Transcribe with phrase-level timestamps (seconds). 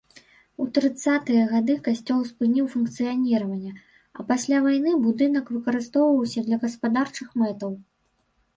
[0.63, 3.71] У трыццатыя гады касцёл спыніў функцыяніраванне,
[4.17, 7.71] а пасля вайны будынак выкарыстоўваўся для гаспадарчых мэтаў.